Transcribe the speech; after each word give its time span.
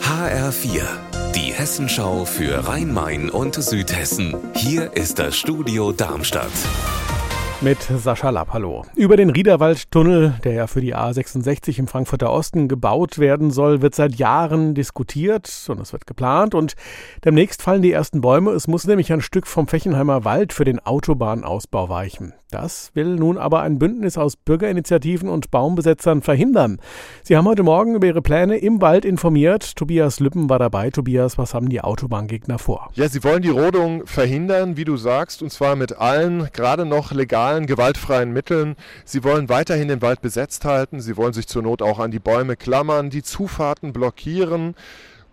HR4, 0.00 0.82
die 1.34 1.52
Hessenschau 1.52 2.24
für 2.24 2.68
Rhein-Main 2.68 3.30
und 3.30 3.56
Südhessen. 3.56 4.36
Hier 4.54 4.92
ist 4.96 5.18
das 5.18 5.36
Studio 5.36 5.90
Darmstadt 5.90 6.52
mit 7.60 7.80
Sascha 7.82 8.28
Lapp. 8.28 8.52
Hallo. 8.52 8.84
Über 8.94 9.16
den 9.16 9.30
Riederwaldtunnel, 9.30 10.34
der 10.44 10.52
ja 10.52 10.66
für 10.66 10.82
die 10.82 10.94
A66 10.94 11.78
im 11.78 11.86
Frankfurter 11.86 12.30
Osten 12.30 12.68
gebaut 12.68 13.18
werden 13.18 13.50
soll, 13.50 13.80
wird 13.80 13.94
seit 13.94 14.16
Jahren 14.16 14.74
diskutiert 14.74 15.50
und 15.68 15.80
es 15.80 15.92
wird 15.92 16.06
geplant 16.06 16.54
und 16.54 16.74
demnächst 17.24 17.62
fallen 17.62 17.80
die 17.80 17.92
ersten 17.92 18.20
Bäume. 18.20 18.50
Es 18.50 18.68
muss 18.68 18.86
nämlich 18.86 19.12
ein 19.12 19.22
Stück 19.22 19.46
vom 19.46 19.66
Fechenheimer 19.66 20.24
Wald 20.24 20.52
für 20.52 20.64
den 20.64 20.78
Autobahnausbau 20.78 21.88
weichen. 21.88 22.34
Das 22.54 22.92
will 22.94 23.16
nun 23.16 23.36
aber 23.36 23.62
ein 23.62 23.80
Bündnis 23.80 24.16
aus 24.16 24.36
Bürgerinitiativen 24.36 25.28
und 25.28 25.50
Baumbesetzern 25.50 26.22
verhindern. 26.22 26.78
Sie 27.24 27.36
haben 27.36 27.48
heute 27.48 27.64
Morgen 27.64 27.96
über 27.96 28.06
ihre 28.06 28.22
Pläne 28.22 28.58
im 28.58 28.80
Wald 28.80 29.04
informiert. 29.04 29.74
Tobias 29.74 30.20
Lüppen 30.20 30.48
war 30.48 30.60
dabei. 30.60 30.90
Tobias, 30.90 31.36
was 31.36 31.52
haben 31.52 31.68
die 31.68 31.80
Autobahngegner 31.80 32.60
vor? 32.60 32.90
Ja, 32.94 33.08
sie 33.08 33.24
wollen 33.24 33.42
die 33.42 33.48
Rodung 33.48 34.06
verhindern, 34.06 34.76
wie 34.76 34.84
du 34.84 34.96
sagst, 34.96 35.42
und 35.42 35.50
zwar 35.50 35.74
mit 35.74 35.98
allen 35.98 36.48
gerade 36.52 36.86
noch 36.86 37.10
legalen, 37.10 37.66
gewaltfreien 37.66 38.32
Mitteln. 38.32 38.76
Sie 39.04 39.24
wollen 39.24 39.48
weiterhin 39.48 39.88
den 39.88 40.00
Wald 40.00 40.22
besetzt 40.22 40.64
halten. 40.64 41.00
Sie 41.00 41.16
wollen 41.16 41.32
sich 41.32 41.48
zur 41.48 41.64
Not 41.64 41.82
auch 41.82 41.98
an 41.98 42.12
die 42.12 42.20
Bäume 42.20 42.54
klammern, 42.54 43.10
die 43.10 43.24
Zufahrten 43.24 43.92
blockieren. 43.92 44.76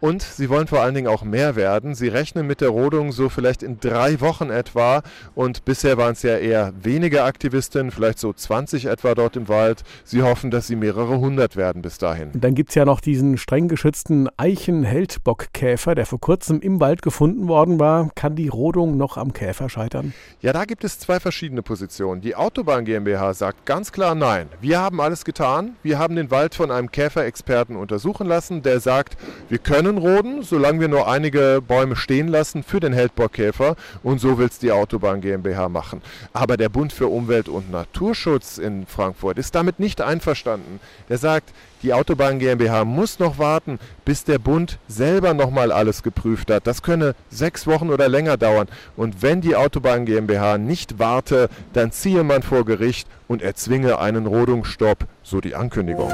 Und 0.00 0.22
sie 0.22 0.48
wollen 0.48 0.68
vor 0.68 0.80
allen 0.80 0.94
Dingen 0.94 1.08
auch 1.08 1.24
mehr 1.24 1.56
werden. 1.56 1.96
Sie 1.96 2.06
rechnen 2.06 2.46
mit 2.46 2.60
der 2.60 2.68
Rodung 2.68 3.10
so 3.10 3.28
vielleicht 3.28 3.64
in 3.64 3.80
drei 3.80 4.20
Wochen 4.20 4.50
etwa. 4.50 5.02
Und 5.34 5.64
bisher 5.64 5.96
waren 5.96 6.12
es 6.12 6.22
ja 6.22 6.36
eher 6.36 6.72
wenige 6.80 7.24
Aktivistinnen, 7.24 7.90
vielleicht 7.90 8.20
so 8.20 8.32
20 8.32 8.86
etwa 8.86 9.14
dort 9.16 9.36
im 9.36 9.48
Wald. 9.48 9.82
Sie 10.04 10.22
hoffen, 10.22 10.52
dass 10.52 10.68
sie 10.68 10.76
mehrere 10.76 11.18
hundert 11.18 11.56
werden 11.56 11.82
bis 11.82 11.98
dahin. 11.98 12.30
Und 12.32 12.44
dann 12.44 12.54
gibt 12.54 12.70
es 12.70 12.76
ja 12.76 12.84
noch 12.84 13.00
diesen 13.00 13.38
streng 13.38 13.66
geschützten 13.66 14.28
Eichen-Heldbockkäfer, 14.36 15.96
der 15.96 16.06
vor 16.06 16.20
kurzem 16.20 16.60
im 16.60 16.78
Wald 16.78 17.02
gefunden 17.02 17.48
worden 17.48 17.80
war. 17.80 18.10
Kann 18.14 18.36
die 18.36 18.48
Rodung 18.48 18.96
noch 18.96 19.16
am 19.16 19.32
Käfer 19.32 19.68
scheitern? 19.68 20.14
Ja, 20.40 20.52
da 20.52 20.64
gibt 20.64 20.84
es 20.84 21.00
zwei 21.00 21.18
verschiedene 21.18 21.62
Positionen. 21.62 22.20
Die 22.20 22.36
Autobahn 22.36 22.84
GmbH 22.84 23.34
sagt 23.34 23.66
ganz 23.66 23.90
klar 23.90 24.14
nein. 24.14 24.48
Wir 24.60 24.78
haben 24.78 25.00
alles 25.00 25.24
getan. 25.24 25.76
Wir 25.82 25.98
haben 25.98 26.14
den 26.14 26.30
Wald 26.30 26.54
von 26.54 26.70
einem 26.70 26.92
Käferexperten 26.92 27.74
untersuchen 27.74 28.28
lassen, 28.28 28.62
der 28.62 28.78
sagt, 28.78 29.16
wir 29.48 29.58
können 29.58 29.87
Roden, 29.96 30.42
solange 30.42 30.80
wir 30.80 30.88
nur 30.88 31.08
einige 31.08 31.62
Bäume 31.66 31.96
stehen 31.96 32.28
lassen 32.28 32.62
für 32.62 32.80
den 32.80 32.92
Heldbockkäfer. 32.92 33.76
Und 34.02 34.20
so 34.20 34.36
will 34.36 34.48
es 34.48 34.58
die 34.58 34.72
Autobahn 34.72 35.22
GmbH 35.22 35.70
machen. 35.70 36.02
Aber 36.34 36.58
der 36.58 36.68
Bund 36.68 36.92
für 36.92 37.06
Umwelt 37.06 37.48
und 37.48 37.70
Naturschutz 37.70 38.58
in 38.58 38.86
Frankfurt 38.86 39.38
ist 39.38 39.54
damit 39.54 39.80
nicht 39.80 40.02
einverstanden. 40.02 40.80
Der 41.08 41.16
sagt, 41.16 41.54
die 41.82 41.92
Autobahn 41.92 42.40
GmbH 42.40 42.84
muss 42.84 43.20
noch 43.20 43.38
warten, 43.38 43.78
bis 44.04 44.24
der 44.24 44.38
Bund 44.38 44.78
selber 44.88 45.32
nochmal 45.32 45.70
alles 45.70 46.02
geprüft 46.02 46.50
hat. 46.50 46.66
Das 46.66 46.82
könne 46.82 47.14
sechs 47.30 47.66
Wochen 47.66 47.90
oder 47.90 48.08
länger 48.08 48.36
dauern. 48.36 48.66
Und 48.96 49.22
wenn 49.22 49.40
die 49.40 49.54
Autobahn 49.54 50.04
GmbH 50.04 50.58
nicht 50.58 50.98
warte, 50.98 51.48
dann 51.72 51.92
ziehe 51.92 52.24
man 52.24 52.42
vor 52.42 52.64
Gericht 52.64 53.08
und 53.28 53.42
erzwinge 53.42 54.00
einen 54.00 54.26
Rodungsstopp, 54.26 55.06
so 55.22 55.40
die 55.40 55.54
Ankündigung. 55.54 56.12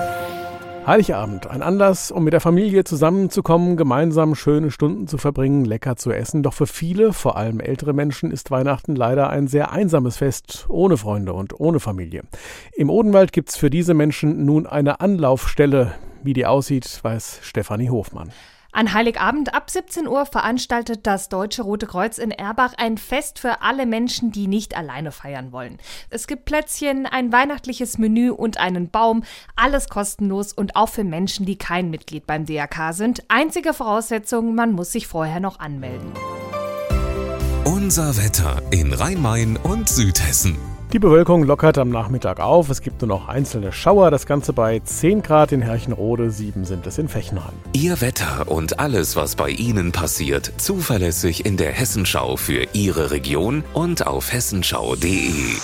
Heiligabend, 0.87 1.47
ein 1.47 1.63
Anlass, 1.63 2.11
um 2.11 2.25
mit 2.25 2.35
der 2.35 2.43
Familie 2.43 2.85
zusammenzukommen, 2.85 3.79
gemeinsam 3.79 4.35
schöne 4.35 4.71
Stunden 4.71 5.07
zu 5.07 5.17
verbringen, 5.17 5.65
lecker 5.65 5.97
zu 5.97 6.13
essen. 6.13 6.43
Doch 6.43 6.53
für 6.53 6.67
viele, 6.67 7.15
vor 7.15 7.39
allem 7.39 7.59
ältere 7.59 7.95
Menschen, 7.95 8.31
ist 8.31 8.51
Weihnachten 8.51 8.95
leider 8.95 9.31
ein 9.31 9.49
sehr 9.49 9.73
einsames 9.73 10.19
Fest, 10.19 10.67
ohne 10.69 10.99
Freunde 10.99 11.33
und 11.33 11.59
ohne 11.59 11.81
Familie. 11.81 12.25
Im 12.75 12.91
Odenwald 12.91 13.33
gibt's 13.33 13.57
für 13.57 13.71
diese 13.71 13.95
Menschen 13.95 14.45
nun 14.45 14.67
eine 14.67 15.01
Anlaufstelle. 15.01 15.95
Wie 16.23 16.35
die 16.35 16.45
aussieht, 16.45 17.01
weiß 17.03 17.39
Stefanie 17.41 17.89
Hofmann. 17.89 18.31
An 18.75 18.92
Heiligabend 18.92 19.55
ab 19.55 19.70
17 19.70 20.08
Uhr 20.08 20.27
veranstaltet 20.27 21.06
das 21.06 21.28
Deutsche 21.28 21.62
Rote 21.62 21.86
Kreuz 21.86 22.19
in 22.19 22.33
Erbach 22.33 22.75
ein 22.77 22.98
Fest 22.98 23.39
für 23.39 23.62
alle 23.62 23.86
Menschen, 23.86 24.33
die 24.33 24.48
nicht 24.48 24.77
alleine 24.77 25.12
feiern 25.12 25.53
wollen. 25.53 25.79
Es 26.11 26.27
gibt 26.27 26.45
Plätzchen, 26.45 27.07
ein 27.07 27.30
weihnachtliches 27.30 27.98
Menü 27.98 28.30
und 28.30 28.58
einen 28.58 28.90
Baum, 28.90 29.23
alles 29.55 29.89
kostenlos 29.89 30.52
und 30.52 30.74
auch 30.74 30.89
für 30.89 31.05
Menschen, 31.05 31.46
die 31.46 31.57
kein 31.57 31.89
Mitglied 31.89 32.27
beim 32.27 32.46
DRK 32.46 32.92
sind. 32.92 33.23
Einzige 33.29 33.74
Voraussetzung, 33.74 34.57
man 34.57 34.73
muss 34.73 34.90
sich 34.90 35.07
vorher 35.07 35.39
noch 35.39 35.61
anmelden. 35.61 36.13
Unser 37.64 38.17
Wetter 38.17 38.61
in 38.73 38.92
Rhein-Main 38.92 39.57
und 39.57 39.89
Südhessen. 39.89 40.73
Die 40.95 41.01
Bewölkung 41.01 41.43
lockert 41.43 41.77
am 41.77 41.91
Nachmittag 41.91 42.39
auf. 42.39 42.71
Es 42.71 42.81
gibt 42.81 43.03
nur 43.03 43.09
noch 43.09 43.27
einzelne 43.27 43.73
Schauer. 43.73 44.13
Das 44.13 44.27
Ganze 44.27 44.53
bei 44.53 44.79
10 44.79 45.25
Grad 45.25 45.51
in 45.51 45.61
Herrchenrode, 45.61 46.31
7 46.31 46.65
sind 46.65 46.87
es 46.87 46.99
in 46.99 47.09
Fechenheim. 47.09 47.55
Ihr 47.73 48.01
Wetter 48.01 48.45
und 48.47 48.79
alles, 48.79 49.17
was 49.17 49.35
bei 49.35 49.51
Ihnen 49.51 49.91
passiert, 49.91 50.53
zuverlässig 50.57 51.45
in 51.47 51.57
der 51.57 51.73
Hessenschau 51.73 52.37
für 52.37 52.69
Ihre 52.75 53.11
Region 53.11 53.65
und 53.73 54.07
auf 54.07 54.33
hessenschau.de. 54.33 55.57